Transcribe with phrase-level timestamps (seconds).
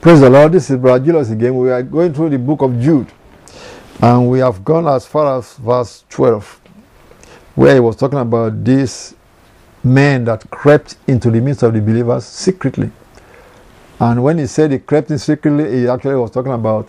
[0.00, 0.52] Praise the Lord.
[0.52, 1.54] This is Brother Julius again.
[1.58, 3.12] We are going through the book of Jude.
[4.00, 6.58] And we have gone as far as verse 12,
[7.54, 9.14] where he was talking about these
[9.84, 12.90] men that crept into the midst of the believers secretly.
[13.98, 16.88] And when he said he crept in secretly, he actually was talking about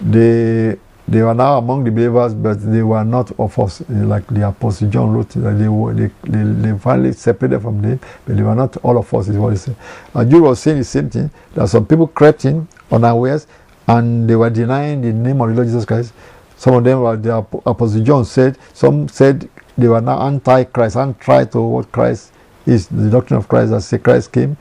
[0.00, 3.80] the they were now among the believers, but they were not of us.
[3.82, 7.82] Eh, like the Apostle John wrote, that they were they, they, they finally separated from
[7.82, 9.76] them, but they were not all of us, is what he said.
[10.14, 13.46] And Jude was saying the same thing that some people crept in unawares
[13.88, 16.12] and they were denying the name of the Lord Jesus Christ.
[16.56, 21.44] Some of them were the Apostle John said, some said they were now anti-Christ, anti
[21.46, 22.32] to what Christ
[22.64, 24.56] is, the doctrine of Christ, that say Christ came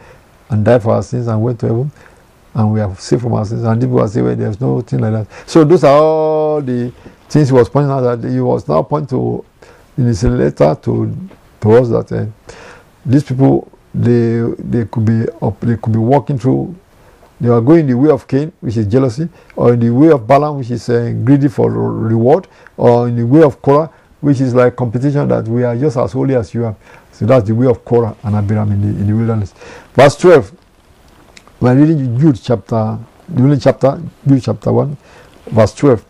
[0.49, 1.91] and died for our sins and went to heaven
[2.53, 3.63] and we have saved from our sins.
[3.63, 5.49] And people are saying, well, there's no thing like that.
[5.49, 6.91] So those are all the
[7.29, 9.45] things he was pointing out that he was now pointing to
[9.97, 11.17] in his letter to
[11.61, 12.53] to us that uh,
[13.05, 16.75] these people they they could be up, they could be walking through
[17.41, 20.27] they are going the way of Cain, which is jealousy, or in the way of
[20.27, 24.53] Balaam, which is uh, greedy for reward, or in the way of Korah, which is
[24.53, 26.75] like competition that we are just as holy as you are.
[27.11, 29.55] So that's the way of Korah and Abiram in the, in the wilderness.
[29.95, 30.51] Verse 12,
[31.61, 32.99] we're reading Jude chapter,
[33.37, 34.97] only chapter, Jude chapter 1,
[35.47, 36.05] verse 12.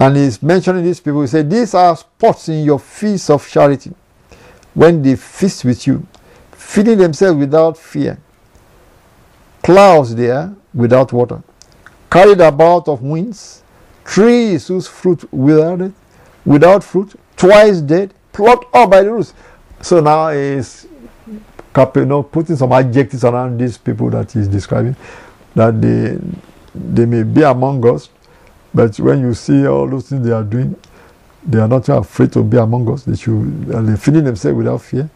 [0.00, 1.20] And he's mentioning these people.
[1.20, 3.92] He said, These are spots in your feast of charity
[4.74, 6.06] when they feast with you,
[6.50, 8.18] feeding themselves without fear
[9.68, 11.42] clouds there without water,
[12.10, 13.62] carried about of winds,
[14.02, 15.92] trees whose fruit withered,
[16.46, 19.34] without fruit, twice dead, plucked up by the roots.
[19.82, 20.86] So now is
[21.96, 24.96] you know, putting some adjectives around these people that he's describing,
[25.54, 26.18] that they
[26.74, 28.08] they may be among us,
[28.72, 30.76] but when you see all those things they are doing,
[31.42, 33.04] they are not afraid to be among us.
[33.04, 35.08] They should they're feeding themselves without fear.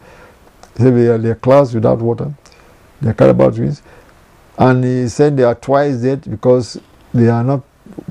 [0.75, 2.33] They are, they are clouds without water.
[3.01, 3.83] They are carried about winds.
[4.57, 6.79] And he said they are twice dead because
[7.13, 7.61] they are not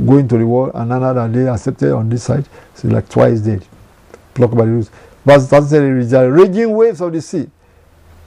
[0.07, 2.47] going to the war, and another they accepted on this side.
[2.75, 3.65] So like twice dead,
[4.35, 4.91] plucked by the roots.
[5.25, 7.49] 30 said, the raging waves of the sea,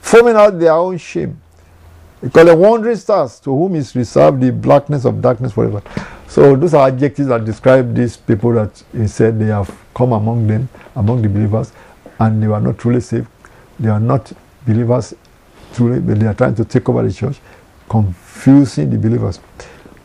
[0.05, 1.41] foaming out their own shame.
[2.21, 5.81] He called them wandering stars, to whom is reserved the blackness of darkness forever.
[6.27, 10.45] So those are adjectives that describe these people that he said they have come among
[10.45, 11.71] them, among the believers,
[12.19, 13.27] and they were not truly saved.
[13.79, 14.31] They are not
[14.67, 15.15] believers
[15.73, 17.39] truly, but they are trying to take over the church
[17.89, 19.39] confusing the believers,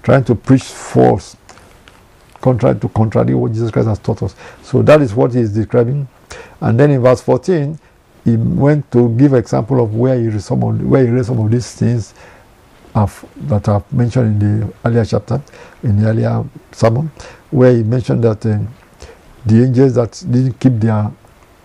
[0.02, 1.36] trying to preach false,
[2.40, 4.34] contrary to contradict what Jesus Christ has taught us.
[4.62, 6.08] So that is what he is describing.
[6.60, 7.78] And then in verse 14,
[8.24, 11.38] he went to give example of where he read some of, where he read some
[11.40, 12.14] of these things
[12.94, 15.40] of, that are mentioned in the earlier chapter,
[15.82, 17.10] in the earlier sermon,
[17.50, 18.58] where he mentioned that uh,
[19.46, 21.10] the angels that didn't keep their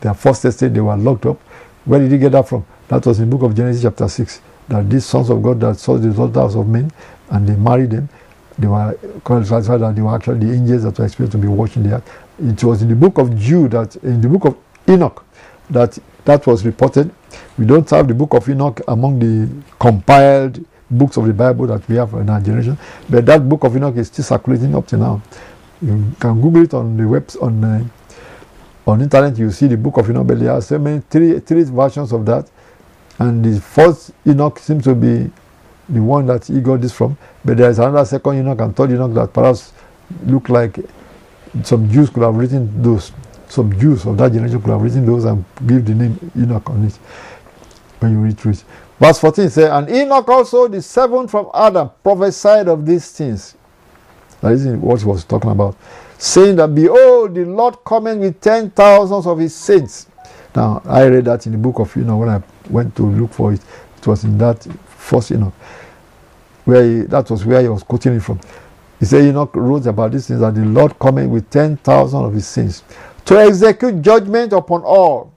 [0.01, 1.39] their first estate, they were locked up.
[1.85, 2.65] Where did he get that from?
[2.87, 5.77] That was in the book of Genesis chapter 6 that these sons of God that
[5.77, 6.91] saw the daughters of men
[7.31, 8.09] and they married them,
[8.57, 11.83] they were classified that they were actually the angels that were expected to be watching
[11.83, 12.17] the earth.
[12.39, 15.24] It was in the book of Jude that in the book of Enoch
[15.69, 17.11] that that was reported.
[17.57, 19.49] We don't have the book of Enoch among the
[19.79, 22.77] compiled books of the Bible that we have in our generation,
[23.09, 25.21] but that book of Enoch is still circulating up to now.
[25.81, 27.83] You can Google it on the web on uh,
[28.87, 29.37] on internet.
[29.37, 32.25] You see the book of Enoch, but there are so many three three versions of
[32.25, 32.49] that
[33.19, 35.31] and the first Enoch seems to be
[35.87, 37.17] the one that he got this from.
[37.43, 39.71] But there is another second Enoch and third Enoch that perhaps
[40.25, 40.79] look like
[41.63, 43.11] some Jews could have written those.
[43.55, 46.83] Some Jews of that generation could have written those and give the name Enoch on
[46.83, 46.93] it
[47.99, 48.65] when you read through it.
[48.99, 53.55] Verse 14 says, And Enoch also, the seventh from Adam, prophesied of these things.
[54.41, 55.77] That is what he was talking about.
[56.17, 60.07] Saying that, Behold, the Lord cometh with ten thousands of his saints.
[60.53, 63.53] Now, I read that in the book of, know, when I went to look for
[63.53, 63.61] it,
[63.97, 65.53] it was in that first Enoch,
[66.65, 68.41] where he, that was where he was quoting it from.
[68.99, 72.47] He said Enoch wrote about these things that the Lord coming with 10,000 of his
[72.47, 72.83] saints
[73.25, 75.31] to execute judgment upon all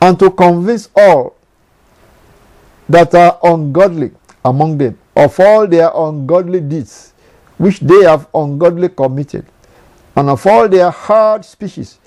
[0.00, 1.34] and to convince all
[2.88, 4.12] that are ungodly
[4.44, 7.12] among them of all their ungodly deeds
[7.58, 9.44] which they have ungodly committed
[10.16, 11.98] and of all their hard speeches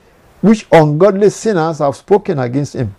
[0.42, 2.94] which ungodly sinners have spoken against him.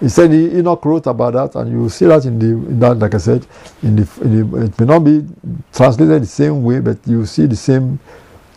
[0.00, 3.14] He said Enoch wrote about that, and you see that in the in that, like
[3.14, 3.46] I said,
[3.82, 5.26] in the, in the, it may not be
[5.70, 8.00] translated the same way, but you see the same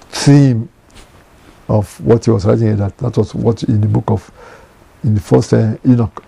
[0.09, 0.69] theme
[1.67, 2.75] of what he was writing.
[2.77, 4.31] That that was what in the book of
[5.03, 6.23] in the first uh, Enoch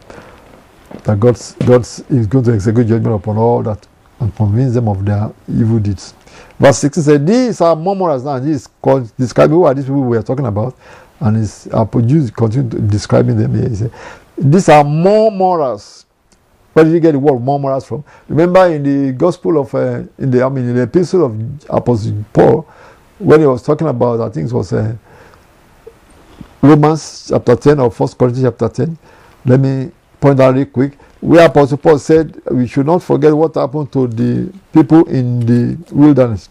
[1.03, 3.87] that God's God's is going to execute judgment upon all that
[4.19, 6.13] and convince them of their evil deeds.
[6.59, 8.39] Verse 16 said, These are murmurers now.
[8.39, 10.77] This is describing who are these people we are talking about.
[11.19, 13.69] And it's uh, continue describing them here.
[13.69, 13.91] He said,
[14.37, 16.05] these are more morals,
[16.73, 18.03] Where did he get the word murmurers from?
[18.27, 22.25] Remember in the Gospel of, uh, in the I mean, in the Epistle of Apostle
[22.33, 22.67] Paul,
[23.17, 24.95] when he was talking about, I think it was uh,
[26.61, 28.97] Romans chapter 10 or First Corinthians chapter 10.
[29.45, 30.97] Let me point out real quick.
[31.21, 35.77] Where Apostle Paul said we should not forget what happened to the people in the
[35.93, 36.49] wilderness.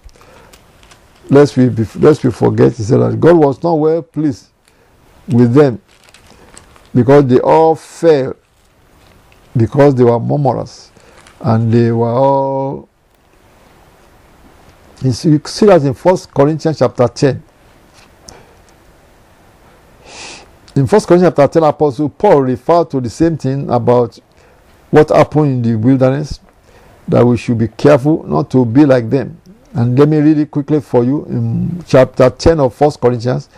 [1.30, 4.48] Lest we, lest we forget, he said that God was not well pleased
[5.28, 5.80] with them
[6.94, 8.36] because they all fell
[9.56, 10.90] because they were murmurers
[11.40, 12.88] and they were all
[15.02, 17.42] you see that in First Corinthians chapter 10
[20.76, 24.18] in First Corinthians chapter 10 Apostle Paul referred to the same thing about
[24.90, 26.40] what happened in the wilderness
[27.06, 29.40] that we should be careful not to be like them.
[29.74, 33.48] And let me read it quickly for you in chapter 10 of First Corinthians.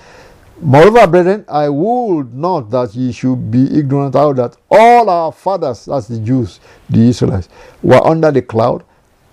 [0.61, 5.85] Moreover, brethren, I would not that ye should be ignorant how that all our fathers,
[5.85, 7.49] that's the Jews, the Israelites,
[7.83, 8.83] were under the cloud,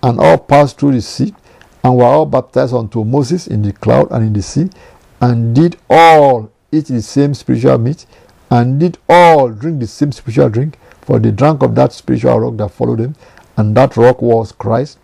[0.02, 1.34] and all passed through the sea,
[1.82, 4.68] and were all baptized unto Moses in the cloud and in the sea,
[5.22, 8.06] and did all eat the same spiritual meat,
[8.50, 12.56] and did all drink the same spiritual drink, for they drank of that spiritual rock
[12.56, 13.16] that followed them,
[13.56, 14.98] and that rock was Christ.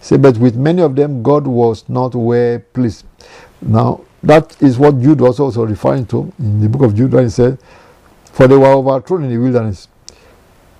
[0.00, 3.06] Say, but with many of them God was not well pleased.
[3.60, 7.24] Now, that is what Jude was also referring to in the book of Jude when
[7.24, 7.58] he said,
[8.32, 9.88] For they were overthrown in the wilderness.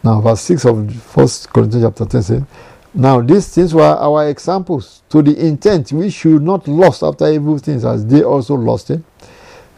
[0.03, 2.43] Now, verse 6 of First Corinthians chapter 10 says,
[2.95, 7.59] Now these things were our examples to the intent we should not lust after evil
[7.59, 9.05] things as they also lusted.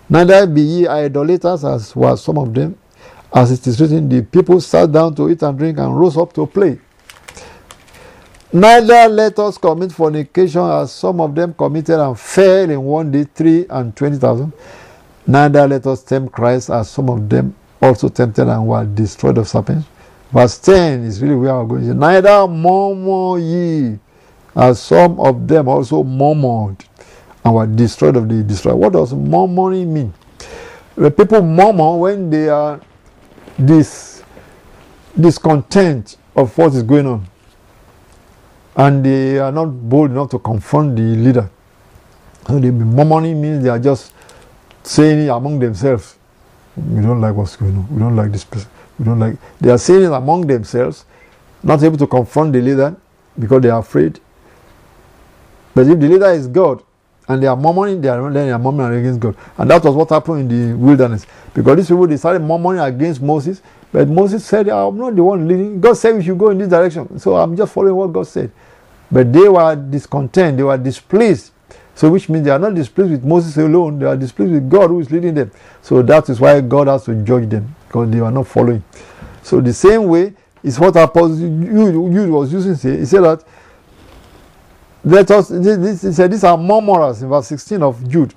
[0.09, 2.77] Neither be ye idolaters as were some of them,
[3.35, 6.33] as it is written, the people sat down to eat and drink and rose up
[6.35, 6.79] to play.
[8.53, 13.25] Neither let us commit fornication as some of them committed and fell in one day,
[13.25, 14.53] three and twenty thousand.
[15.27, 19.49] Neither let us tempt Christ as some of them also tempted and were destroyed of
[19.49, 19.87] serpents.
[20.31, 21.99] Verse 10 is really where we're going.
[21.99, 23.99] Neither murmur ye
[24.55, 26.77] as some of them also murmured
[27.45, 28.77] and were destroyed of the destroyer.
[28.77, 30.15] What does murmuring mean?
[30.97, 32.81] The people murmur when they are
[33.63, 34.23] dis,
[35.19, 37.27] discontent of what is going on
[38.77, 41.51] and they are not bold enough to confront the leader.
[42.47, 44.13] So they be murmuring means they are just
[44.83, 46.17] saying it among themselves.
[46.77, 47.89] We don't like what's going on.
[47.89, 48.69] We don't like this person.
[48.99, 49.37] We don't like.
[49.61, 51.05] They are saying it among themselves,
[51.63, 52.97] not able to confront the leader
[53.39, 54.21] because they are afraid.
[55.75, 56.83] But if the leader is God
[57.29, 60.11] and they are murmuring, they are they are murmuring against God, and that was what
[60.11, 63.63] happened in the wilderness because these people they started murmuring against Moses.
[63.93, 65.81] But Moses said, ah, I'm not the one leading.
[65.81, 67.17] God said we should go in this direction.
[67.21, 68.51] So I'm just following what God said.
[69.09, 71.53] But they were discontent, they were displeased.
[71.95, 74.89] So, which means they are not displeased with Moses alone, they are displeased with God
[74.89, 75.53] who is leading them.
[75.81, 78.83] So, that is why God has to judge them because they are not following.
[79.45, 80.33] So, the same way
[80.63, 82.99] is what Apostle Jude was using.
[82.99, 83.45] He said that
[85.05, 88.35] let us, this, he said, these are murmurers in verse 16 of Jude.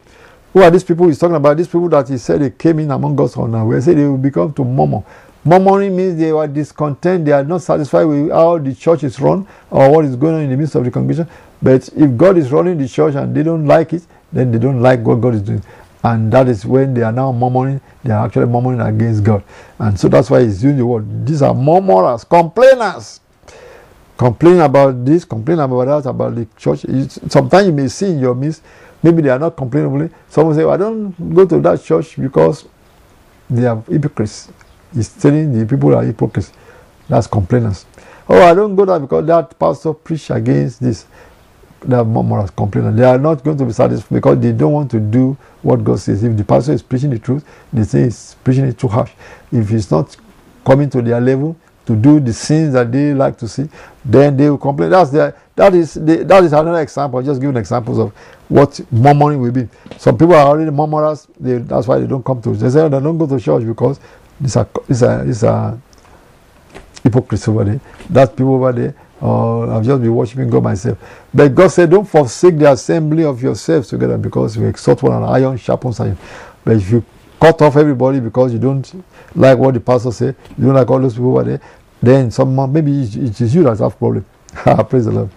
[0.54, 1.56] Who are these people he's talking about?
[1.58, 4.18] These people that he said they came in among us our He said they will
[4.18, 5.04] become to murmur.
[5.46, 9.48] Murmuring means they were discontent, they are not satisfied with how the church is run
[9.72, 11.30] or what is going on in the midst of the congregation.
[11.62, 14.81] But if God is running the church and they don't like it, then they don't
[14.81, 15.64] like what God is doing.
[16.04, 19.44] And that is when they are now murmuring, they are actually murmuring against God.
[19.80, 21.25] And so that's why he's using the word.
[21.25, 23.22] These are murmurers, complainers.
[24.18, 26.86] Complain about this, complain about that, about the church.
[27.30, 28.64] Sometimes you may see in your midst,
[29.04, 30.12] maybe they are not complaining.
[30.28, 32.66] Someone say, well, I don't go to that church because
[33.47, 34.50] they are hypocrites.
[34.94, 36.52] He's telling the people are hypocrites.
[37.07, 37.86] That's complainers.
[38.28, 41.06] Oh, I don't go there because that pastor preach against this.
[41.86, 42.95] They are murmurers, complainers.
[42.95, 46.00] They are not going to be satisfied because they don't want to do what God
[46.00, 46.24] says.
[46.24, 49.12] If the pastor is preaching the truth, they say he's preaching it too harsh.
[49.52, 50.18] If he's not
[50.66, 51.56] coming to their level
[51.87, 53.67] to do the sins that they like to see,
[54.03, 54.89] then they will complain.
[54.89, 57.21] That's their, that is the, that is another example.
[57.23, 58.13] Just giving examples of
[58.49, 59.67] what murmuring will be.
[59.97, 61.27] Some people are already murmurers.
[61.39, 62.53] They, that's why they don't come to.
[62.53, 63.99] They say they don't go to church because
[64.39, 65.79] these are these are these are
[67.03, 67.79] hypocrites over there.
[68.09, 68.95] That people over there.
[69.19, 70.99] Uh, I've just been worshiping God myself.
[71.33, 75.33] But God said, Don't forsake the assembly of yourselves together because we exhort one another.
[75.33, 76.17] Iron sharpens iron.
[76.63, 77.03] But if you
[77.39, 79.03] cut off everybody because you don't
[79.35, 81.61] like what the pastor said, you don't like all those people over there,
[82.01, 84.25] then some maybe it is you that have problem.
[84.89, 85.29] Praise the Lord.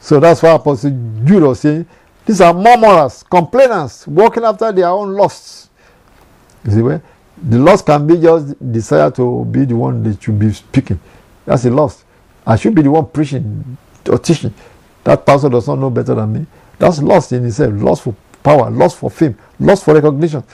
[0.00, 0.90] So that's why Apostle
[1.24, 1.86] Jude was saying,
[2.24, 5.68] these are murmurers, complainers, walking after their own lusts.
[6.64, 7.02] You see where?
[7.42, 11.00] The lust can be just desire to be the one that should be speaking.
[11.46, 12.04] That's a lust.
[12.46, 13.76] I should be the one preaching
[14.08, 14.52] or teaching.
[15.04, 16.46] That pastor does not know better than me.
[16.78, 17.74] That's lust in itself.
[17.74, 20.44] lust for power, lust for fame, lust for recognition.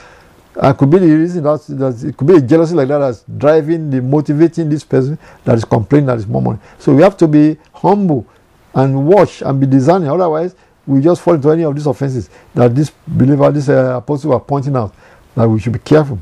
[0.59, 3.23] And could be the reason that, that it could be a jealousy like that that's
[3.37, 6.59] driving the motivating this person that is complaining that is more money.
[6.79, 8.25] So we have to be humble
[8.73, 10.09] and watch and be discerning.
[10.09, 10.55] Otherwise,
[10.87, 14.39] we just fall into any of these offenses that this believer, this uh, apostle are
[14.39, 14.95] pointing out
[15.35, 16.19] that we should be careful.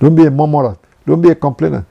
[0.00, 0.76] Don't be a murmurer.
[1.06, 1.86] Don't be a complainer.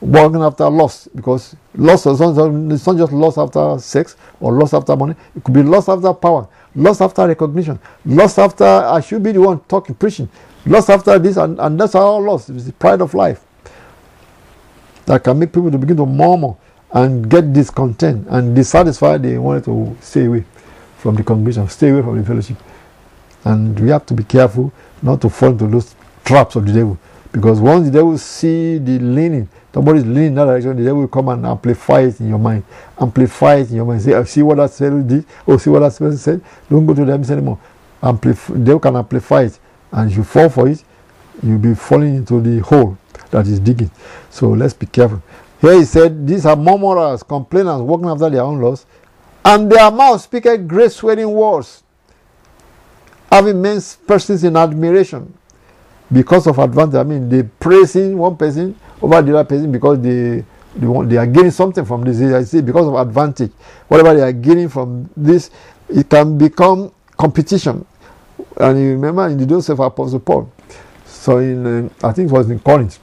[0.00, 5.14] Working after loss because loss is not just loss after sex or loss after money.
[5.36, 9.40] It could be loss after power, loss after recognition, loss after I should be the
[9.40, 10.28] one talking, preaching,
[10.66, 12.48] loss after this, and, and that's all loss.
[12.48, 13.44] It's the pride of life
[15.06, 16.54] that can make people to begin to murmur
[16.92, 19.22] and get discontent and dissatisfied.
[19.22, 20.44] They wanted to stay away
[20.98, 22.56] from the congregation, stay away from the fellowship.
[23.44, 26.98] And we have to be careful not to fall into those traps of the devil.
[27.32, 31.00] Because once the devil see the leaning, somebody is leaning in that direction, the devil
[31.00, 32.64] will come and amplify it in your mind.
[33.00, 34.02] Amplify it in your mind.
[34.02, 35.24] Say, oh, see what that fellow did?
[35.46, 36.42] Oh, see what that person said?
[36.68, 37.58] Don't go to them anymore.
[38.02, 39.58] Amplify, the devil can amplify it.
[39.92, 40.82] And if you fall for it,
[41.42, 42.96] you'll be falling into the hole
[43.30, 43.90] that is digging.
[44.30, 45.22] So let's be careful.
[45.60, 48.86] Here he said, These are murmurers, complainers, walking after their own laws,
[49.44, 51.82] and their mouth speaketh great swearing words,
[53.30, 55.32] having men persons in admiration
[56.12, 56.94] because of advantage.
[56.94, 60.44] I mean, they praising one person over the other person because they
[60.74, 62.20] they, want, they are gaining something from this.
[62.20, 63.52] I see because of advantage.
[63.88, 65.50] Whatever they are gaining from this,
[65.88, 67.84] it can become competition.
[68.56, 70.52] And you remember in the days of Apostle Paul.
[71.06, 72.98] So in uh, I think it was in Corinth.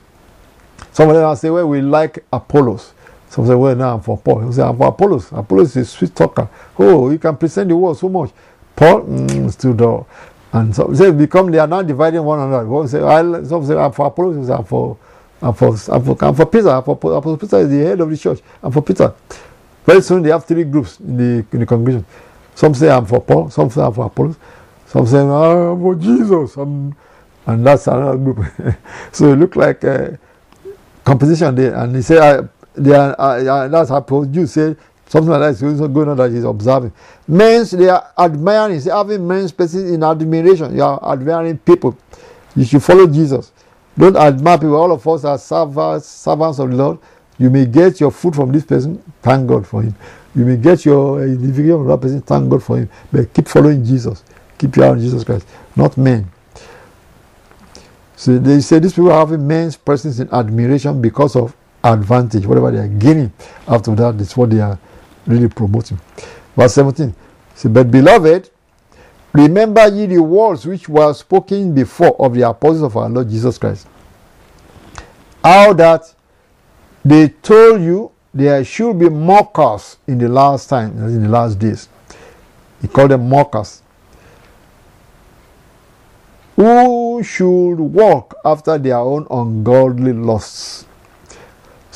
[0.91, 2.93] Some of them say, well, we like Apollos.
[3.29, 4.47] Some say, well, now I'm for Paul.
[4.47, 5.31] He say, I'm for Apollos.
[5.31, 6.49] Apollos is a sweet talker.
[6.79, 8.31] Oh, you can present the word so much.
[8.75, 10.07] Paul, mm, still dull.
[10.53, 12.65] And so they become they are now dividing one another.
[12.65, 14.97] One say, I, some say I'm for Apollos, I'm for
[15.41, 16.69] I'm for I'm for, I'm for Peter.
[16.69, 18.39] I'm for Peter is the head of the church.
[18.63, 19.13] I'm for Peter.
[19.85, 22.05] Very soon they have three groups in the in the congregation.
[22.55, 24.35] Some say I'm for Paul, some say I'm for Apollos,
[24.87, 26.95] some say I'm for ah, oh, Jesus, I'm,
[27.45, 28.45] and that's another group.
[29.11, 30.17] so it look like uh, a
[31.03, 31.75] competition there.
[31.75, 34.75] And he said, I, ah, they are, uh, that's how Jude say
[35.09, 36.91] Something like that is going on that he's observing.
[37.27, 40.75] Men's, they are admiring, he's having men's places in admiration.
[40.75, 41.97] You are admiring people.
[42.55, 43.53] You should follow Jesus.
[43.97, 44.75] Don't admire people.
[44.75, 46.99] All of us are servants, servants of the Lord.
[47.39, 49.95] You may get your food from this person, thank God for him.
[50.35, 52.89] You may get your individual from that person, thank God for him.
[53.11, 54.23] But keep following Jesus.
[54.57, 56.29] Keep your eye on Jesus Christ, not men.
[58.15, 62.71] So they say these people are having men's persons in admiration because of advantage, whatever
[62.71, 63.31] they are gaining
[63.67, 64.79] after that, that, is what they are
[65.27, 65.99] really promoting.
[66.55, 67.13] Verse 17
[67.53, 68.49] See, But beloved,
[69.33, 73.57] remember ye the words which were spoken before of the apostles of our Lord Jesus
[73.57, 73.87] Christ.
[75.43, 76.13] How that
[77.05, 81.87] they told you there should be mockers in the last time, in the last days.
[82.81, 83.81] He called them mockers.
[86.57, 90.87] Who should walk after their own ungodly lusts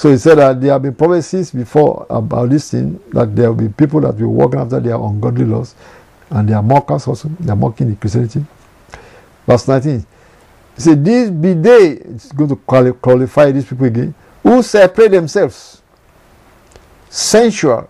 [0.02, 3.68] so he said that there have been prophecies before about this thing that there will
[3.68, 5.76] be people that will walk after their ungodly lusts,
[6.32, 7.30] and they are mockers also.
[7.40, 8.44] They are mocking the Christianity.
[9.46, 10.00] Verse 19.
[10.74, 15.84] He said, These be they, it's going to qualify these people again, who separate themselves,
[17.08, 17.88] sensual,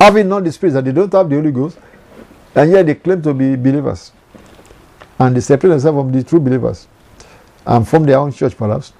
[0.00, 1.76] having not the Spirit, that they don't have the Holy Ghost,
[2.54, 4.10] and yet they claim to be believers.
[5.22, 6.88] And they separate themselves from the true believers
[7.64, 8.92] and from their own church, perhaps.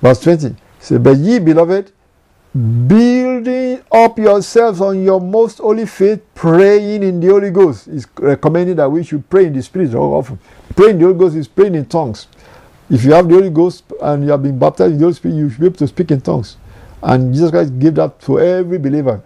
[0.00, 1.90] Verse 20 say, But ye, beloved,
[2.54, 7.88] building up yourselves on your most holy faith, praying in the Holy Ghost.
[7.88, 10.38] is recommending that we should pray in the Spirit often.
[10.76, 12.28] Praying in the Holy Ghost is praying in tongues.
[12.88, 15.34] If you have the Holy Ghost and you have been baptized in the Holy Spirit,
[15.34, 16.56] you should be able to speak in tongues.
[17.02, 19.20] And Jesus Christ gave that to every believer.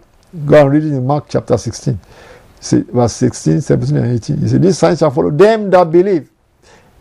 [0.47, 1.99] Go and read it in Mark chapter 16.
[2.63, 4.37] See, verse 16, 17, and 18.
[4.37, 6.29] He said, These signs shall follow them that believe.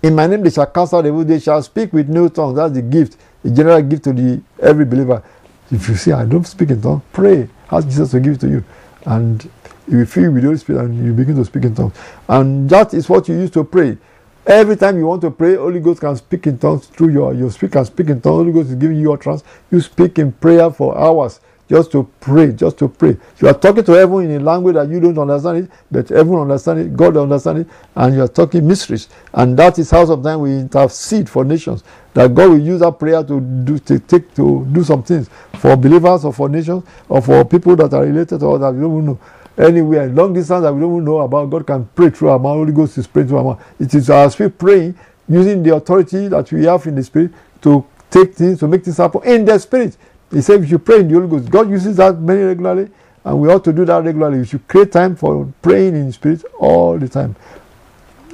[0.02, 2.56] In my name they shall cast out devils, they shall speak with new tongues.
[2.56, 5.22] That's the gift a general gift to the every believer.
[5.70, 7.48] If you say, I don't speak in tongues, pray.
[7.70, 8.64] Ask Jesus to give it to you.
[9.06, 9.48] And
[9.88, 11.94] you will with the Holy Spirit and you begin to speak in tongues.
[12.28, 13.98] And that is what you use to pray.
[14.46, 17.50] Every time you want to pray, Holy Ghost can speak in tongues through your, your
[17.50, 18.42] speak and speak in tongues.
[18.42, 19.44] Holy Ghost is giving you a trance.
[19.70, 21.40] You speak in prayer for hours
[21.72, 23.16] just to pray, just to pray.
[23.40, 26.34] You are talking to heaven in a language that you don't understand it, but heaven
[26.34, 29.08] understand it, God understand it, and you are talking mysteries.
[29.32, 31.82] And that is how sometimes we intercede for nations.
[32.12, 35.74] That God will use that prayer to do to take to do some things for
[35.74, 38.92] believers or for nations or for people that are related to us that we don't
[38.92, 39.18] even know.
[39.56, 42.56] Anywhere, long distance that we don't even know about, God can pray through our mouth.
[42.58, 43.64] Holy Ghost is praying through our mouth.
[43.80, 44.94] It is our spirit praying
[45.26, 47.30] using the authority that we have in the spirit
[47.62, 49.96] to take things, to make things happen in the spirit.
[50.32, 52.90] He said, if you pray in the Holy Ghost, God uses that very regularly,
[53.24, 54.38] and we ought to do that regularly.
[54.38, 57.36] You should create time for praying in spirit all the time,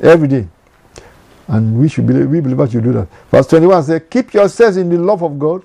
[0.01, 0.49] every day.
[1.49, 3.09] And we should believe, we believe believers should do that.
[3.31, 5.65] Verse 21 says, Keep yourselves in the love of God,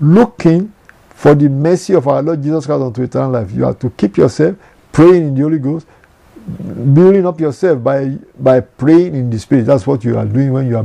[0.00, 0.72] looking
[1.10, 3.52] for the mercy of our Lord Jesus Christ unto eternal life.
[3.52, 4.56] You have to keep yourself
[4.90, 5.86] praying in the Holy Ghost,
[6.94, 9.66] building up yourself by by praying in the Spirit.
[9.66, 10.84] That's what you are doing when you are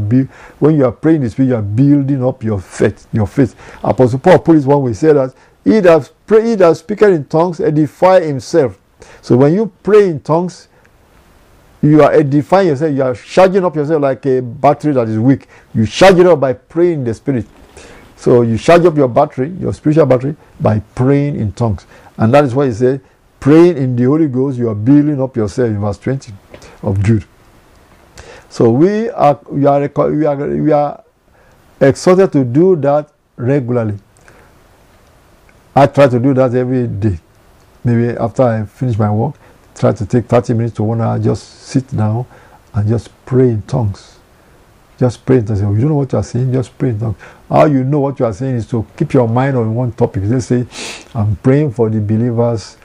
[0.59, 1.49] when you are praying in the Spirit.
[1.49, 3.07] You are building up your faith.
[3.11, 3.55] Your faith.
[3.83, 4.93] Apostle Paul put it one way.
[4.93, 5.33] Said that
[5.63, 8.79] he that pray, he that speaketh in tongues edify himself.
[9.21, 10.67] So when you pray in tongues,
[11.81, 12.95] you are edifying yourself.
[12.95, 15.47] You are charging up yourself like a battery that is weak.
[15.73, 17.45] You charge it up by praying in the Spirit.
[18.15, 21.85] So you charge up your battery, your spiritual battery, by praying in tongues.
[22.17, 23.01] And that is why he said,
[23.47, 26.33] praying in the Holy Ghost, you are building up yourself in verse 20
[26.83, 27.23] of Jude.
[28.49, 31.01] So we are we are we are, we are
[31.79, 33.97] exhorted to do that regularly.
[35.73, 37.19] I try to do that every day.
[37.85, 39.35] Maybe after I finish my work,
[39.75, 42.25] try to take 30 minutes to one hour, just sit down
[42.73, 44.19] and just pray in tongues.
[44.99, 45.61] Just pray in tongues.
[45.61, 47.17] If you don't know what you are saying, just pray in tongues.
[47.47, 50.23] How you know what you are saying is to keep your mind on one topic.
[50.25, 50.67] Let's say,
[51.15, 52.75] I'm praying for the believers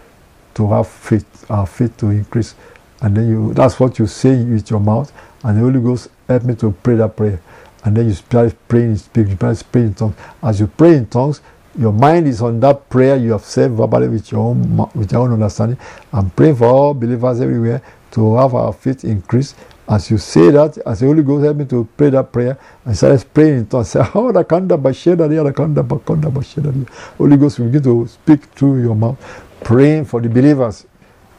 [0.55, 2.55] to have faith, our faith to increase.
[3.01, 6.45] And then you that's what you say with your mouth, and the Holy Ghost help
[6.45, 7.41] me to pray that prayer.
[7.85, 10.15] And then you start praying, speak, you start praying in tongues.
[10.43, 11.41] As you pray in tongues,
[11.77, 15.23] your mind is on that prayer you have said verbally with your own with your
[15.23, 15.79] own understanding.
[16.13, 17.83] I'm praying for all believers everywhere
[18.13, 19.55] to have our faith increase
[19.89, 22.93] as you say that, as the Holy Ghost help me to pray that prayer, I
[22.93, 23.95] started praying in tongues.
[24.15, 29.19] Oh, kanda bakanda basheda Holy Ghost will begin to speak through your mouth,
[29.63, 30.87] praying for the believers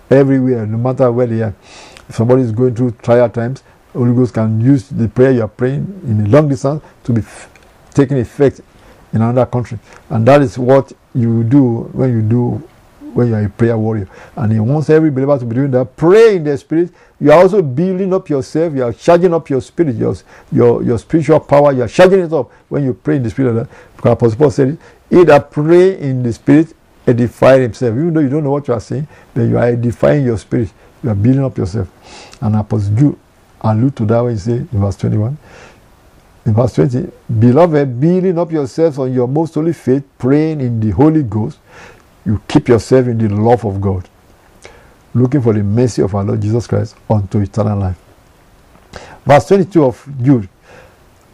[0.09, 1.53] everywhere, no matter where they are.
[2.09, 5.47] If somebody is going through trial times, Holy Ghost can use the prayer you are
[5.47, 7.49] praying in a long distance to be f-
[7.93, 8.61] taking effect
[9.13, 9.79] in another country.
[10.09, 12.69] And that is what you do when you do
[13.13, 14.07] when you are a prayer warrior.
[14.35, 15.95] And he wants every believer to be doing that.
[15.95, 16.91] Pray in the spirit.
[17.19, 18.73] You are also building up yourself.
[18.73, 20.15] You are charging up your spirit, your,
[20.51, 21.71] your, your spiritual power.
[21.71, 23.53] You are charging it up when you pray in the spirit.
[23.53, 23.67] Like.
[23.95, 24.77] Because Apostle Paul said,
[25.09, 26.73] He that pray in the spirit
[27.05, 27.95] edify himself.
[27.95, 30.71] Even though you don't know what you are saying, then you are edifying your spirit.
[31.03, 31.89] You are building up yourself.
[32.41, 33.19] And Apostle Jude
[33.61, 35.37] allude to that when he say in verse 21.
[36.45, 40.89] In verse 20, Beloved, building up yourselves on your most holy faith, praying in the
[40.91, 41.57] Holy Ghost,
[42.25, 44.07] you keep yourself in the love of God,
[45.13, 47.99] looking for the mercy of our Lord Jesus Christ unto eternal life.
[49.25, 50.49] Verse 22 of Jude.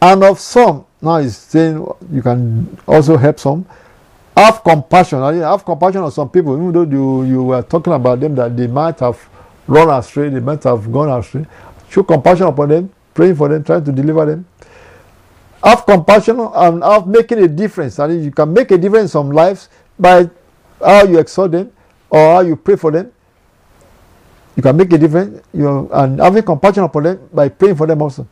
[0.02, 3.66] And of some, now he's saying you can also help some.
[4.36, 5.20] Have compassion.
[5.20, 8.66] Have compassion on some people, even though you, you were talking about them that they
[8.66, 9.18] might have
[9.66, 11.46] run astray, they might have gone astray.
[11.90, 14.46] Show compassion upon them, praying for them, trying to deliver them.
[15.62, 17.98] Have compassion and have making a difference.
[17.98, 20.30] And you can make a difference in some lives by
[20.84, 21.72] how you exhort them
[22.08, 23.12] or how you pray for them.
[24.56, 27.86] You can make a difference you know, and having compassion upon them by praying for
[27.86, 28.26] them also.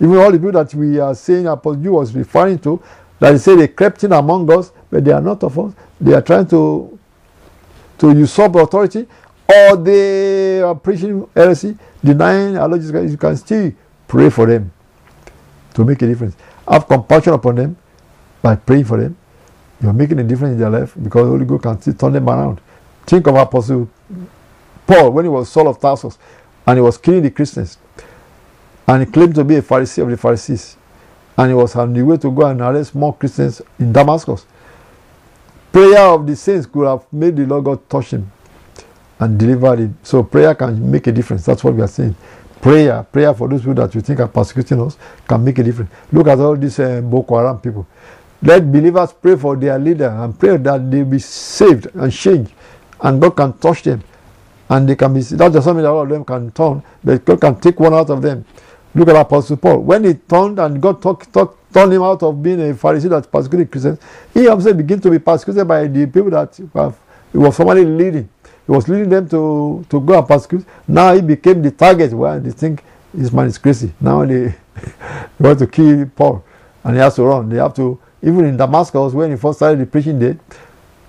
[0.00, 2.82] Even all the people that we are saying Apostle Jude was referring to,
[3.18, 5.72] that he said they crept in among us, but they are not of us.
[6.00, 6.98] They are trying to
[7.98, 9.06] to usurp authority,
[9.48, 13.10] or they are preaching heresy, denying our Lord Jesus Christ.
[13.12, 13.72] You can still
[14.08, 14.72] pray for them
[15.74, 16.36] to make a difference.
[16.68, 17.76] Have compassion upon them
[18.42, 19.16] by praying for them
[19.82, 22.28] you're making a difference in their life because the Holy Ghost can still turn them
[22.28, 22.60] around.
[23.06, 23.88] Think of Apostle
[24.86, 26.18] Paul when he was Saul of Tarsus
[26.66, 27.78] and he was killing the Christians.
[28.86, 30.76] And he claimed to be a Pharisee of the Pharisees.
[31.36, 34.46] And he was on the way to go and arrest more Christians in Damascus.
[35.72, 38.30] Prayer of the saints could have made the Lord God touch him
[39.18, 39.96] and deliver him.
[40.02, 41.44] So prayer can make a difference.
[41.46, 42.14] That's what we are saying.
[42.60, 45.90] Prayer, prayer for those people that you think are persecuting us can make a difference.
[46.12, 47.86] Look at all these uh, Boko Haram people.
[48.42, 52.52] Let believers pray for their leader and pray that they be saved and changed,
[53.00, 54.02] and God can touch them,
[54.68, 55.20] and they can be.
[55.20, 58.10] That's just something that all of them can turn, but God can take one out
[58.10, 58.44] of them.
[58.94, 59.78] Look at Apostle Paul.
[59.80, 63.30] When he turned and God talk, talk, turned him out of being a Pharisee that
[63.30, 63.98] persecuted Christians,
[64.34, 68.28] he himself began to be persecuted by the people that he was formerly leading.
[68.66, 70.64] He was leading them to, to go and persecute.
[70.86, 73.92] Now he became the target where they think this man is crazy.
[74.00, 76.44] Now they, they want to kill Paul
[76.84, 77.48] and he has to run.
[77.48, 80.38] They have to even in Damascus, when he first started the preaching there,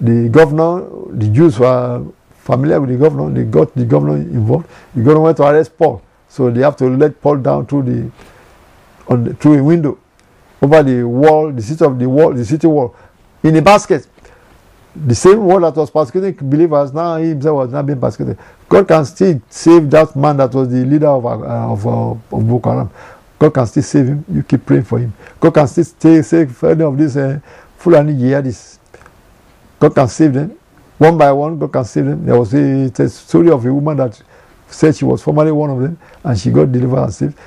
[0.02, 4.68] the governor, the Jews were familiar with the governor, they got the governor involved.
[4.96, 6.02] The governor went to arrest Paul.
[6.28, 8.12] So they have to let Paul down through the
[9.08, 9.98] on the, through a window
[10.62, 12.96] over the wall, the city of the wall, the city wall,
[13.44, 14.08] in a basket.
[14.96, 18.38] The same wall that was persecuting believers, now he himself was not being persecuted.
[18.70, 22.48] God can still save that man that was the leader of, uh, of, uh, of
[22.48, 22.92] Boko Haram.
[23.44, 24.26] God can still save him.
[24.32, 25.12] You keep praying for him.
[25.40, 27.42] God can still stay, save any of these uh,
[27.78, 28.80] Fulani jihadists.
[29.80, 30.58] God can save them.
[30.98, 32.26] One by one, God can save them.
[32.26, 34.22] There was a, a story of a woman that
[34.70, 37.38] said she was formerly one of them and she got delivered and saved.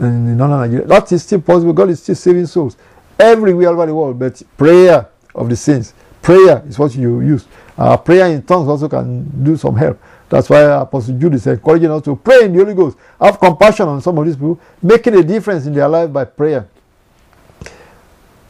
[0.00, 0.86] in northern Nigeria.
[0.86, 1.74] That is still possible.
[1.74, 2.78] God is still saving souls
[3.18, 4.18] everywhere over the world.
[4.18, 7.44] But prayer of the saints, prayer is what you use.
[7.76, 10.00] Uh, prayer in tongues also can do some help.
[10.32, 12.96] That's why Apostle Jude is encouraging us to pray in the Holy Ghost.
[13.20, 16.66] Have compassion on some of these people, making a difference in their life by prayer.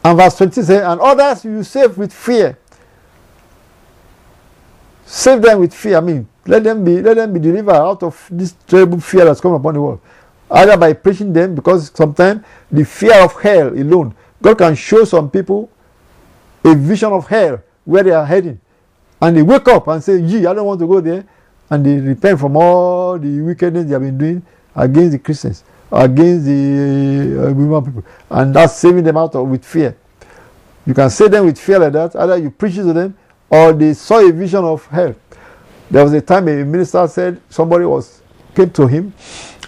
[0.01, 2.57] And verse 20 says, And others you save with fear.
[5.05, 5.97] Save them with fear.
[5.97, 9.41] I mean, let them be let them be delivered out of this terrible fear that's
[9.41, 9.99] come upon the world.
[10.49, 15.29] Either by preaching them, because sometimes the fear of hell alone, God can show some
[15.29, 15.69] people
[16.63, 18.61] a vision of hell where they are heading.
[19.21, 21.25] And they wake up and say, Gee, I don't want to go there
[21.69, 24.45] and they repent from all the wickedness they have been doing
[24.75, 29.65] against the Christians, against the uh, women people, and that's saving them out of with
[29.65, 29.95] fear.
[30.85, 32.15] You can save them with fear like that.
[32.15, 33.17] Either you preach it to them,
[33.49, 35.15] or they saw a vision of hell.
[35.89, 38.21] There was a time a minister said somebody was
[38.55, 39.13] came to him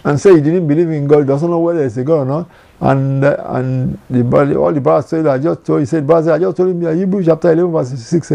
[0.03, 2.49] and said he didn't believe in God, doesn't know whether it's a God or not.
[2.81, 6.39] And uh, and the all the brothers said, I just told he said, brother, I
[6.39, 8.31] just told him Hebrew chapter 11 verse 6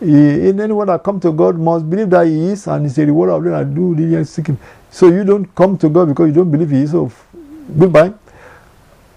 [0.00, 3.06] said, in anyone that come to God must believe that He is, and He's a
[3.06, 4.58] reward of them that do diligently seek Him.
[4.90, 6.90] So you don't come to God because you don't believe He is.
[6.90, 7.10] So
[7.78, 8.12] goodbye.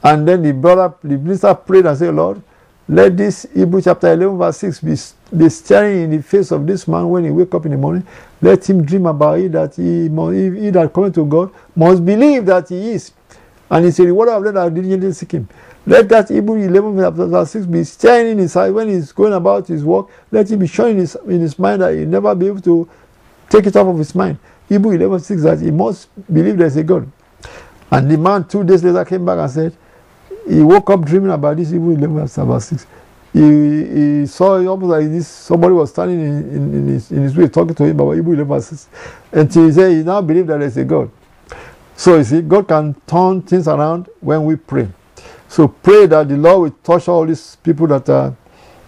[0.03, 2.41] And then the brother, the minister prayed and said, Lord,
[2.87, 4.95] let this Hebrew chapter 11 verse 6 be,
[5.37, 8.05] be staring in the face of this man when he wake up in the morning.
[8.41, 12.47] Let him dream about it that he, he, he that coming to God must believe
[12.47, 13.11] that He is.
[13.69, 15.47] And He's a reward of them that diligently seek Him.
[15.85, 19.67] Let that Hebrew 11 verse 6 be staying in his heart when he's going about
[19.67, 20.07] his work.
[20.31, 22.87] Let him be showing in his, in his mind that he'll never be able to
[23.49, 24.37] take it off of his mind.
[24.67, 27.11] Hebrew 11 6 that he must believe there's a God.
[27.89, 29.77] And the man two days later came back and said,
[30.47, 32.85] he woke up dreaming about this Hebrew 11 verse 6.
[33.33, 37.35] He, he saw almost like this somebody was standing in, in, in, his, in his
[37.35, 38.87] way talking to him about Hebrew 11 verse 6.
[39.31, 41.09] Until he said he now believes that there's a God.
[41.99, 44.87] So you see, God can turn things around when we pray.
[45.49, 48.33] So pray that the Lord will touch all these people that are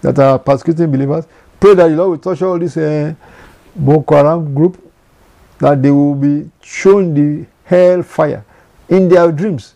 [0.02, 1.26] that are persecuting believers.
[1.60, 3.13] Pray that the Lord will touch all this uh,
[3.76, 4.82] Boko Haram group,
[5.60, 8.45] that they will be shown the hell fire
[8.88, 9.76] in their dreams,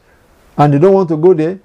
[0.55, 1.59] and they don't want to go there.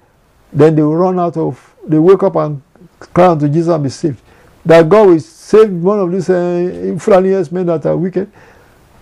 [0.51, 1.73] Then they will run out of.
[1.87, 2.61] They wake up and
[2.99, 4.21] cry unto Jesus and be saved.
[4.65, 8.29] That God will save one of these uh, men that are wicked.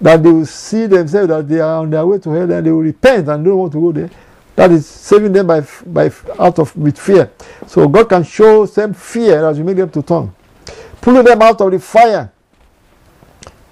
[0.01, 2.71] That they will see themselves that they are on their way to hell and they
[2.71, 4.09] will repent and don't want to go there
[4.59, 7.31] that is saving them by, by out of with fear.
[7.65, 10.33] So God can show them fear as you make them to turn.
[10.99, 12.29] Pulling them out of the fire.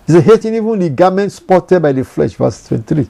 [0.05, 3.09] He's hating even the garment spotted by the flesh, verse 23.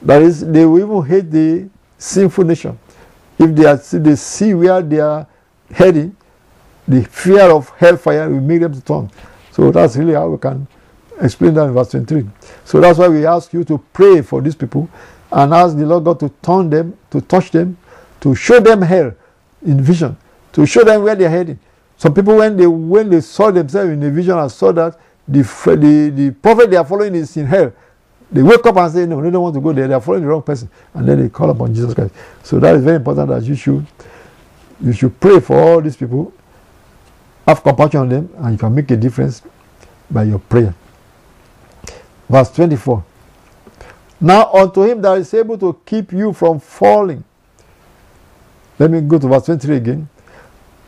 [0.00, 2.78] That is, they will even hate the sinful nation.
[3.38, 5.26] If they, are, they see where they are
[5.70, 6.16] heading,
[6.86, 9.10] the fear of hellfire will make them to turn.
[9.52, 10.66] So that's really how we can
[11.20, 12.28] explain that in verse 23.
[12.64, 14.88] So that's why we ask you to pray for these people
[15.30, 17.76] and ask the Lord God to turn them, to touch them,
[18.20, 19.12] to show them hell
[19.64, 20.16] in vision,
[20.52, 21.58] to show them where they're heading.
[21.96, 25.42] Some people, when they when they saw themselves in a vision and saw that the,
[25.42, 27.72] the, the prophet they are following is in hell,
[28.30, 30.22] they wake up and say, No, they don't want to go there, they are following
[30.22, 30.70] the wrong person.
[30.94, 32.14] And then they call upon Jesus Christ.
[32.42, 33.84] So that is very important that you should
[34.80, 36.32] you should pray for all these people,
[37.46, 39.42] have compassion on them, and you can make a difference
[40.10, 40.74] by your prayer.
[42.28, 43.04] Verse 24.
[44.20, 47.24] Now unto him that is able to keep you from falling.
[48.78, 50.08] Let me go to verse 23 again.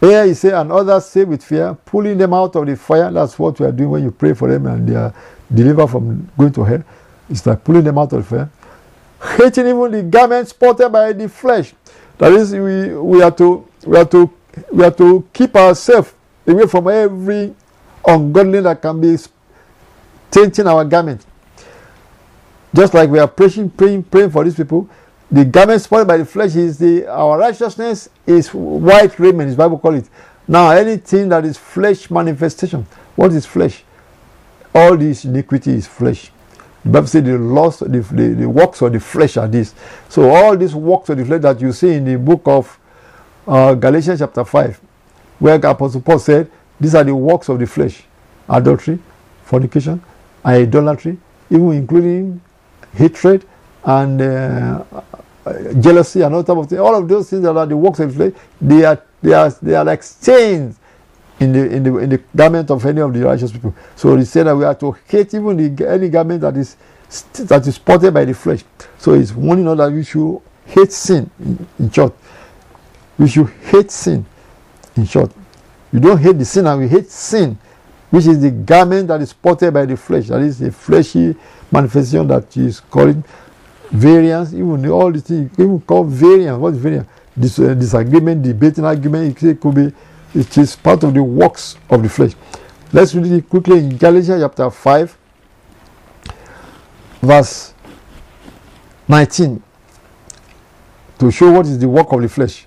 [0.00, 3.10] Here he said, and others say with fear, pulling them out of the fire.
[3.10, 5.12] That's what we are doing when you pray for them and they are
[5.52, 6.82] delivered from going to hell.
[7.28, 8.50] It's like pulling them out of the fire.
[9.36, 11.74] Hating even the garment spotted by the flesh.
[12.18, 14.30] That is, we, we are to we are to
[14.72, 16.12] we are to keep ourselves
[16.46, 17.54] away from every
[18.06, 19.16] ungodliness that can be
[20.30, 21.24] tainting our garment.
[22.74, 24.88] Just like we are praying, praying, praying for these people,
[25.30, 29.78] the garment spoiled by the flesh is the our righteousness is white raiment, as Bible
[29.78, 30.08] call it.
[30.46, 33.84] Now, anything that is flesh manifestation, what is flesh?
[34.74, 36.30] All this iniquity is flesh.
[36.84, 39.74] The Bible says the loss, the, the, the works of the flesh are this.
[40.08, 42.78] So all these works of the flesh that you see in the book of
[43.46, 44.80] uh, Galatians chapter 5,
[45.38, 48.02] where Apostle Paul said, these are the works of the flesh.
[48.48, 48.98] Adultery,
[49.44, 50.02] fornication,
[50.44, 51.18] idolatry,
[51.50, 52.40] even including
[52.94, 53.44] hatred
[53.84, 54.84] and uh,
[55.80, 56.80] jealousy and all type of things.
[56.80, 59.50] All of those things that are the works of the flesh, they are they are
[59.50, 60.78] they are like stains
[61.40, 63.74] in the in the in the garment of any of the righteous people.
[63.96, 66.76] So he said that we are to hate even the any garment that is
[67.34, 68.62] that is spotted by the flesh.
[68.98, 72.14] So he's warning us that we should hate sin in, in short.
[73.18, 74.24] We should hate sin
[74.96, 75.32] in short.
[75.92, 77.58] You don't hate the sin and we hate sin,
[78.10, 80.28] which is the garment that is spotted by the flesh.
[80.28, 81.34] That is a fleshy
[81.70, 83.24] manifestation that he is calling
[83.90, 86.58] variance, even all these things, even call variance.
[86.58, 87.08] What is variance?
[87.38, 89.42] Dis- uh, disagreement, debating, argument.
[89.42, 89.92] It could be.
[90.32, 92.32] It is part of the works of the flesh.
[92.92, 95.16] Let's read it quickly in Galatians chapter five,
[97.20, 97.74] verse
[99.08, 99.62] nineteen,
[101.18, 102.66] to show what is the work of the flesh.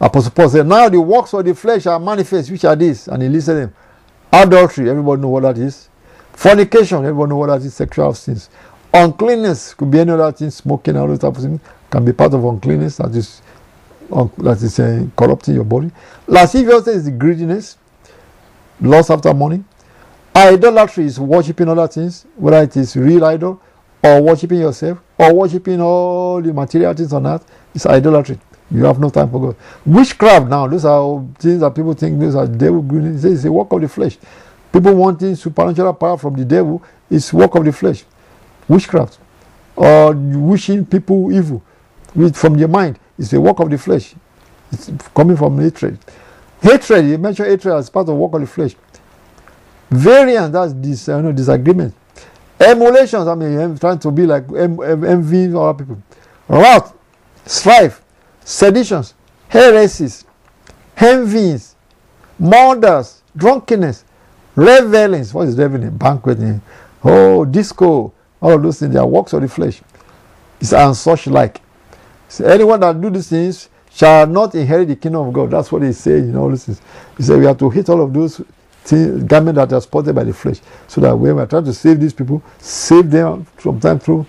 [0.00, 3.22] Apostle Paul said, "Now the works of the flesh are manifest, which are these," and
[3.22, 3.74] he listed them:
[4.32, 4.90] adultery.
[4.90, 5.88] Everybody know what that is.
[6.32, 6.98] Fornication.
[6.98, 7.74] Everybody know what that is.
[7.74, 8.50] Sexual sins.
[8.92, 10.50] Uncleanness could be any other thing.
[10.50, 12.96] Smoking, all those type of things can be part of uncleanness.
[12.96, 13.42] That is,
[14.12, 15.90] un- that is uh, corrupting your body.
[16.26, 17.76] Lasciviousness is greediness,
[18.80, 19.62] lust after money.
[20.34, 23.60] Idolatry is worshiping other things, whether it is real idol
[24.02, 27.44] or worshiping yourself or worshiping all the material things on earth.
[27.74, 28.38] It's idolatry.
[28.70, 29.56] You have no time for God.
[29.84, 33.24] Witchcraft now, those are things that people think these are devil good.
[33.24, 34.16] It's a work of the flesh.
[34.72, 38.04] People wanting supernatural power from the devil is work of the flesh.
[38.68, 39.18] Witchcraft.
[39.74, 41.62] Or wishing people evil
[42.14, 44.14] with from their mind is a work of the flesh.
[44.70, 45.98] It's coming from hatred.
[46.62, 48.76] Hatred, you mentioned hatred as part of work of the flesh.
[49.90, 51.94] Variance, that's this you know, disagreement.
[52.60, 56.00] Emulations, I mean, em- trying to be like em- envying other people.
[56.48, 56.94] Wrath,
[57.46, 58.02] strife,
[58.44, 59.14] seditions,
[59.48, 60.24] heresies,
[60.96, 61.74] envies,
[62.38, 64.04] murders, drunkenness,
[64.54, 65.32] revelings.
[65.32, 65.96] What is reveling?
[65.96, 66.60] Banqueting.
[67.04, 68.12] Oh, disco.
[68.40, 69.80] All those things, they are works of the flesh.
[70.60, 71.60] It's and such like.
[72.28, 75.50] So anyone that do these things shall not inherit the kingdom of God.
[75.50, 76.66] That's what he say in all this.
[76.66, 76.80] Things.
[77.16, 78.40] He said we have to hit all of those
[78.84, 81.74] things, garments that are spotted by the flesh, so that when we are trying to
[81.74, 84.26] save these people, save them sometimes through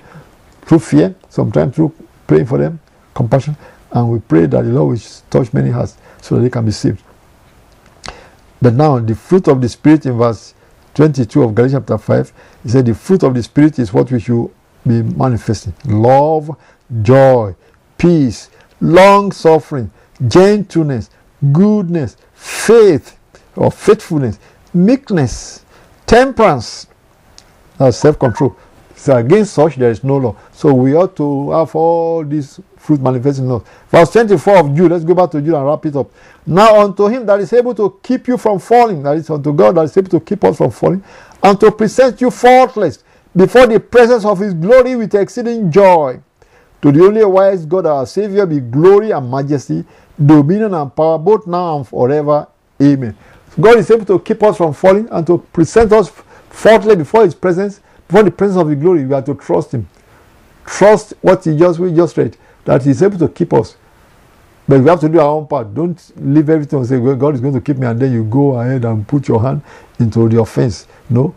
[0.63, 1.93] through fear, sometimes through
[2.27, 2.79] praying for them,
[3.13, 3.55] compassion,
[3.91, 6.71] and we pray that the Lord will touch many hearts so that they can be
[6.71, 7.01] saved.
[8.61, 10.53] But now the fruit of the spirit in verse
[10.93, 14.19] 22 of Galatians chapter 5, he said the fruit of the spirit is what we
[14.19, 14.49] should
[14.85, 15.73] be manifesting.
[15.85, 16.55] Love,
[17.01, 17.55] joy,
[17.97, 18.49] peace,
[18.79, 19.91] long suffering,
[20.27, 21.09] gentleness,
[21.51, 23.17] goodness, faith
[23.55, 24.37] or faithfulness,
[24.73, 25.65] meekness,
[26.05, 26.87] temperance,
[27.89, 28.55] self-control.
[29.01, 30.35] So against such there is no law.
[30.51, 33.63] So we ought to have all these fruit manifesting laws.
[33.89, 36.11] Verse 24 of Jude, let's go back to Jude and wrap it up.
[36.45, 39.73] Now unto him that is able to keep you from falling, that is unto God
[39.77, 41.03] that is able to keep us from falling,
[41.41, 43.03] and to present you faultless
[43.35, 46.21] before the presence of his glory with exceeding joy.
[46.83, 49.83] To the only wise God our Savior be glory and majesty,
[50.23, 52.47] dominion and power, both now and forever.
[52.79, 53.17] Amen.
[53.59, 56.11] God is able to keep us from falling and to present us
[56.51, 57.79] faultless before his presence,
[58.11, 59.05] before the presence of the glory.
[59.05, 59.87] We have to trust him.
[60.65, 63.77] Trust what he just we just read, that he's able to keep us.
[64.67, 65.73] But we have to do our own part.
[65.73, 68.25] Don't leave everything and say, well, God is going to keep me, and then you
[68.25, 69.61] go ahead and put your hand
[69.97, 70.87] into the offense.
[71.09, 71.33] No.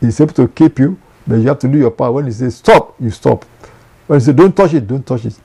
[0.00, 2.14] He's able to keep you, but you have to do your part.
[2.14, 3.44] When he says stop, you stop.
[4.06, 5.38] When he says don't touch it, don't touch it.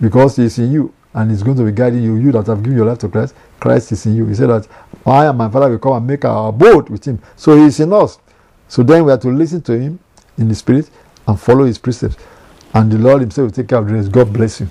[0.00, 2.16] Because he's in you and he's going to be guiding you.
[2.16, 4.26] You that have given your life to Christ, Christ is in you.
[4.26, 4.68] He said that
[5.04, 7.20] I and my Father will come and make our abode with him.
[7.34, 8.18] So he's in us.
[8.68, 9.98] So then we have to listen to him
[10.36, 10.90] in the spirit
[11.26, 12.16] and follow his precepts.
[12.74, 14.12] And the Lord himself will take care of the rest.
[14.12, 14.68] God bless you.